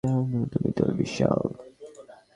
[0.51, 1.41] তুমি তো বিশাল।